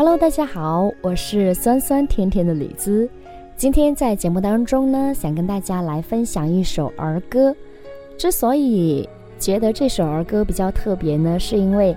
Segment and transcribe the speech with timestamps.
[0.00, 3.06] Hello，大家好，我是酸酸甜甜的李子。
[3.54, 7.54] 今天在节目当中呢，想跟大家来分享一首儿歌。
[8.16, 9.06] 之所以
[9.38, 11.94] 觉得这首儿歌比较特别呢，是因为，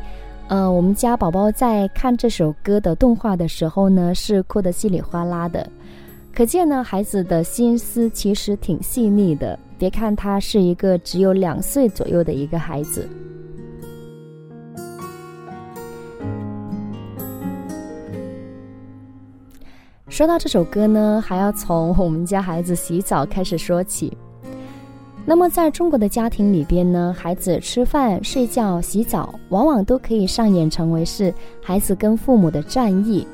[0.49, 5.65] 呃，我们家宝宝在看这首歌的动画的时候呢，是哭得稀里哗啦的。
[6.35, 9.57] 可见呢，孩子的心思其实挺细腻的。
[9.77, 13.07] 别看他是一个只有两岁左右的一个孩子。
[20.09, 24.15] 说到这首歌呢，还要从我们家孩子洗澡开始说起。
[25.25, 33.25] 那么，在中国的家庭里边呢，孩子吃饭、睡觉、洗澡，往往都可以上演成为是孩子跟父母的战役。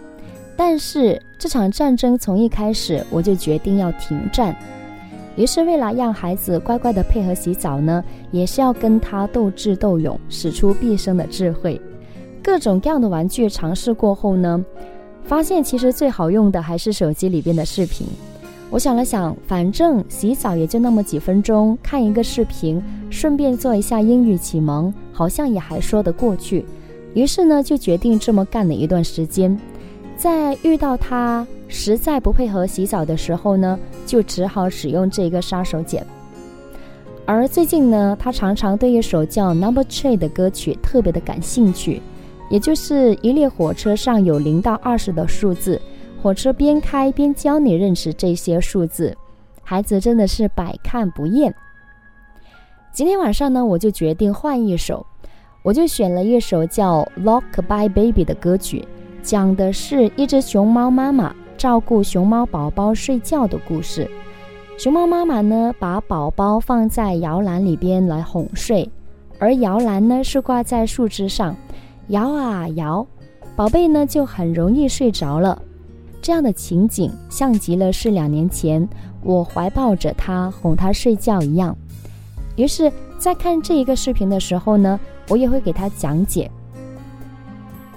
[0.56, 4.56] 但是，这场战争从一开始，我就决定要停战。
[5.36, 11.82] 于是，为了让孩子乖乖的配合洗澡呢，也是要跟他斗智斗勇，使出毕生的智慧。
[12.44, 14.64] 各种各样的玩具尝试过后呢。
[15.30, 18.08] 发现其实最好用的还是手机里边的视频。
[18.72, 26.66] 我想了想，反正洗澡也就那么几分钟，看一个视频，顺便做一下英语启蒙，好像也还说得过去。
[27.14, 29.56] 于是呢，就决定这么干了一段时间。
[30.18, 36.02] 在遇到他实在不配合洗澡的时候呢，就只好使用这个杀手锏。
[37.28, 42.02] 而最近呢，他常常对一首叫《Number Three》的歌曲特别的感兴趣。
[42.50, 45.80] 也就是一列火车上有零到二十的数字，
[46.22, 49.16] 火车边开边教你认识这些数字，
[49.64, 51.54] 孩子真的是百看不厌。
[52.92, 55.06] 今天晚上呢，我就决定换一首，
[55.62, 58.86] 我就选了一首叫《Lockby Baby》的歌曲，
[59.22, 64.10] 讲的是一只熊猫妈妈照顾熊猫宝宝睡觉的故事。
[64.78, 68.90] 熊猫妈妈呢，把宝宝放在摇篮里边来哄睡，
[69.38, 71.56] 而摇篮呢是挂在树枝上。
[72.10, 73.06] 摇啊摇，
[73.56, 75.62] 宝贝呢就很容易睡着了。
[76.22, 78.88] 这样的情景像极了是两年前
[79.24, 81.76] 我怀抱着他哄他睡觉一样。
[82.56, 86.50] 于是，在看这一个视频的时候呢，我也会给他讲解。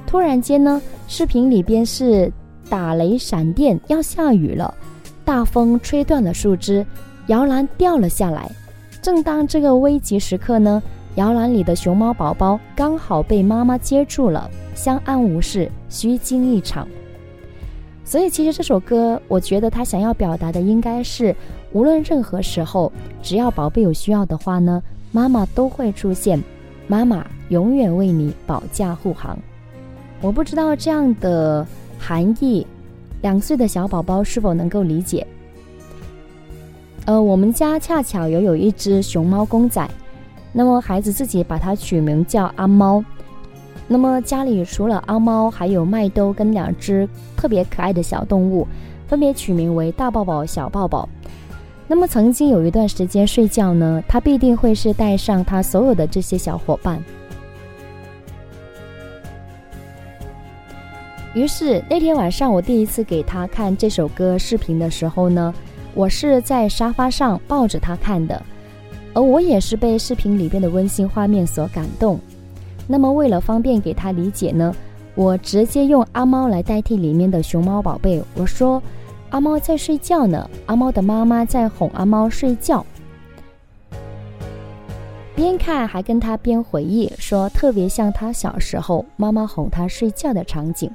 [0.06, 2.30] 突然间呢，视频里边是
[2.68, 4.72] 打雷闪电，要下雨了，
[5.24, 6.86] 大风吹断了树枝，
[7.28, 8.50] 摇篮掉了下来。
[9.00, 10.82] 正当这个危急时刻呢。
[11.16, 16.88] 摇篮里的熊猫宝宝刚好被妈妈接住了，相安无事，虚惊一场。
[18.04, 21.34] 所以，其实这首歌，我觉得他想要表达的应该是，
[21.72, 22.90] 无论任何时候，
[23.22, 26.42] 只要宝贝有需要的话呢，妈妈都会出现，
[26.86, 29.38] 妈妈永远为你保驾护航。
[30.22, 31.66] 我不知道这样的
[31.98, 32.66] 含义，
[33.20, 35.26] 两岁的小宝宝是否能够理解？
[37.04, 39.86] 呃，我们家恰巧也有一只熊猫公仔。
[40.52, 43.04] 那么孩子自己把它取名叫阿猫。
[43.88, 48.66] 那么家里除了阿猫，还有麦兜跟两只特别可爱的小动物，
[49.08, 51.08] 分别取名为大抱抱、小抱抱。
[51.88, 57.02] 那么曾经有一段时间睡觉呢，他必定会是带上他所有的这些小伙伴。
[61.34, 65.52] 于是那天晚上我第一次给他看这首歌视频的时候呢，
[65.94, 68.40] 我是在沙发上抱着他看的。
[69.14, 72.18] 而我也是被视频里边的温馨画面所感动。
[72.86, 74.74] 那么，为了方便给他理解呢，
[75.14, 78.22] 我直接用阿猫来代替里面的熊猫宝贝。
[78.34, 78.82] 我说
[79.30, 82.84] ：“阿猫在睡觉呢，阿猫的妈妈在哄阿猫睡觉。”
[85.34, 90.90] 边看还跟他边回忆，说特别像他小时候妈妈哄他睡觉的场景。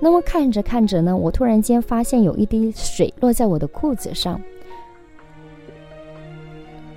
[0.00, 4.40] 那么看着看着呢，我突然间发现有一滴水落在我的裤子上。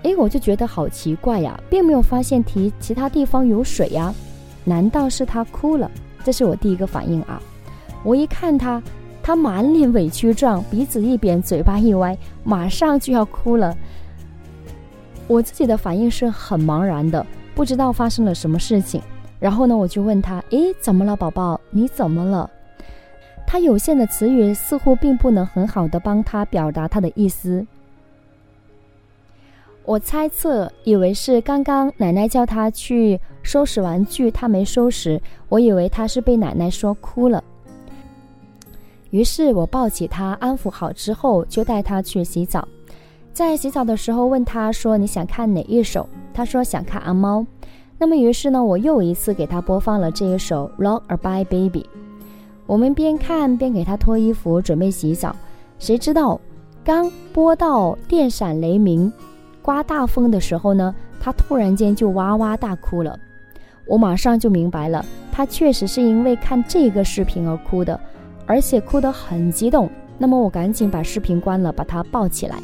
[0.05, 4.13] 哎，我就觉得好奇怪呀，并没有发现其其他地方有水呀，
[4.63, 5.89] 难道是他哭了？
[6.23, 7.41] 这是我第一个反应啊！
[8.03, 8.79] 我一看他，
[9.23, 13.75] 他满脸委屈状，鼻子一扁，嘴巴一歪，马上就要哭了。
[15.27, 19.01] 我自己的反应是很茫然的，不知道发生了什么事情。
[19.39, 21.59] 然后呢，我就问他：“诶，怎么了，宝宝？
[21.71, 22.47] 你怎么了？”
[23.47, 27.65] 他有限的词语似乎并不能很好的帮他表达他的意思。
[29.85, 35.21] 我猜测，以为是刚刚奶奶叫他去收拾玩具，他没收拾。
[35.47, 37.43] 我以为他是被奶奶说哭了。
[39.11, 42.67] 于是我抱起他，安抚好之后，就带他去洗澡。
[43.31, 47.45] 在洗澡的时候，问他说：“你想看哪一首？”他说：“想看阿猫。”
[47.99, 51.81] 那么于是呢，我又一次给他播放了这一首《Rockabye Baby》。
[52.65, 55.35] 我们边看边给他脱衣服，准备洗澡。
[55.77, 56.41] 谁知道，
[56.83, 59.13] 刚播到电闪雷鸣。
[59.65, 63.17] 刮大风的时候呢，他突然间就哇哇大哭了。
[63.87, 67.99] 我马上就明白了，他确实是因为看这个视频而哭的，
[68.45, 69.89] 而且哭得很激动。
[70.19, 72.57] 那么我赶紧把视频关了，把他抱起来。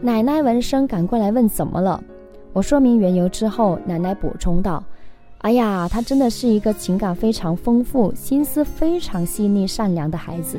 [0.00, 2.02] 奶奶闻声赶过来问怎么了，
[2.52, 4.82] 我说明缘由之后，奶奶补充道
[5.42, 10.58] ：“哎呀，他真的是一个情感非常丰富、心思非常细腻、善良的孩子。”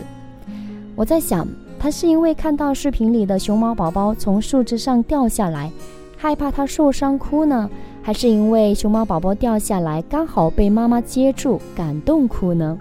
[0.96, 1.46] 我在想，
[1.80, 5.72] 他是因为看到视频里的熊猫宝宝从树枝上掉下来，
[6.18, 7.70] 害怕他受伤哭呢，
[8.02, 12.78] 还是因为熊猫宝宝掉下来刚好被妈妈接住感动哭呢？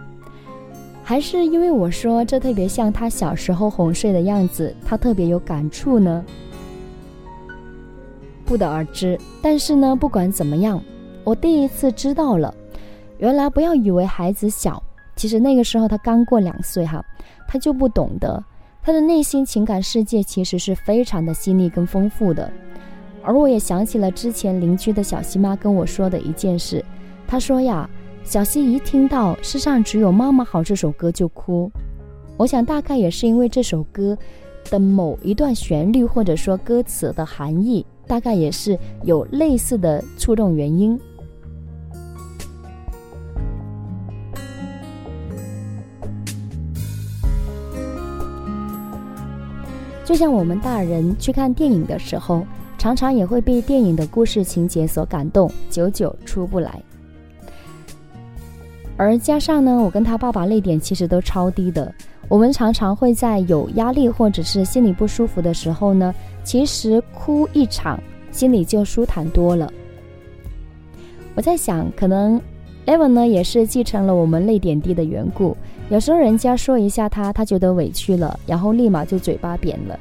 [1.04, 6.24] 还是因为我说这特别像他小时候哄睡的样子，他特别有感触呢？
[8.44, 9.16] 不得而知。
[9.40, 10.82] 但是呢，不管怎么样，
[11.22, 12.52] 我第一次知道了，
[13.18, 14.82] 原来不要以为孩子小，
[15.14, 17.04] 其实那个时候他刚过两岁哈，
[17.46, 18.42] 他就不懂得，
[18.86, 22.48] 他的内心情感世界其实是非常的细腻跟丰富的。
[23.20, 26.84] 而我也想起了之前邻居的小西妈跟我说的一件事，
[27.26, 27.90] 她说呀。
[28.22, 31.70] 小西一听到《世上只有妈妈好》这首歌就哭，
[32.36, 34.18] 我想大概也是因为这首歌
[34.68, 40.98] 的某一段旋律，或者说歌词的含义，大概也是有类似的触动原因。
[50.06, 52.46] 就像我们大人去看电影的时候，
[52.78, 56.80] 常常也会被电影的故事情节所感动，久久出不来。
[58.96, 61.92] 而加上呢，我跟他爸爸泪点其实都超低的。
[62.28, 66.14] 我们常常会在有压力或者是心里不舒服的时候呢，
[66.44, 68.00] 其实哭一场，
[68.30, 69.72] 心里就舒坦多了。
[71.34, 72.40] 我在想，可能
[72.86, 75.56] Evan 呢也是继承了我们泪点低的缘故。
[75.90, 79.98] 有时候人家说一下他，他觉得委屈了，然后立马就嘴巴扁了。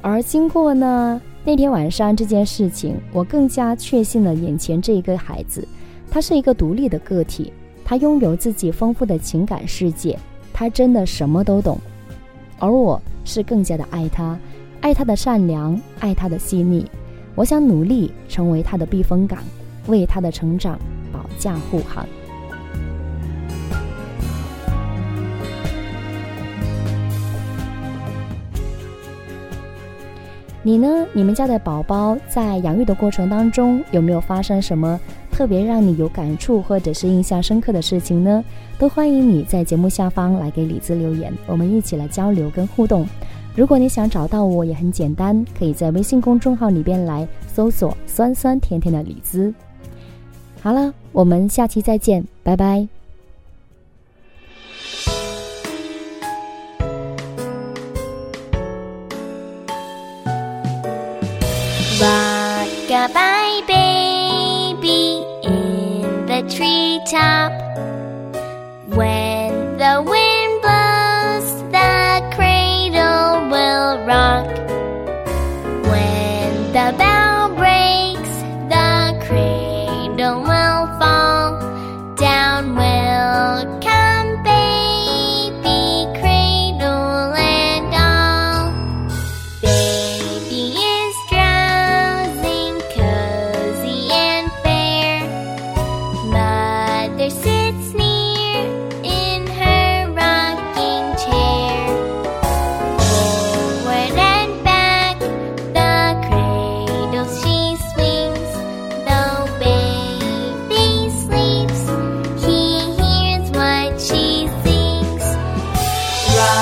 [0.00, 5.66] 而经过呢那天晚上这件事情，我更加确信了眼前这一个孩子，
[6.10, 7.52] 他是一个独立的个体。
[7.84, 10.18] 他拥有自己丰富的情感世界，
[10.54, 11.78] 他真的什么都懂，
[12.58, 14.38] 而我是更加的爱他，
[14.80, 16.90] 爱他的善良，爱他的细腻。
[17.34, 19.38] 我想努力成为他的避风港，
[19.86, 20.78] 为他的成长
[21.24, 22.06] 保驾护航。
[30.66, 31.06] 你呢？
[31.12, 34.98] 你们家的宝宝在养育的过程当中，有没有发生什么？
[35.30, 38.42] 特别让你有感触或者是印象深刻的事情呢，
[38.78, 43.06] 都欢迎你在节目下方来给李子留言，我们一起来交流跟互动。
[43.54, 49.52] 如果你想找到我，也很简单，可以在微信公众号里边来搜索“酸酸甜甜的李子”。
[50.64, 52.88] 好了，我们下期再见，拜拜。
[62.00, 67.52] 哇嘎拜 baby in the tree top
[68.88, 70.23] when the wind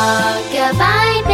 [0.03, 1.32] Goodbye.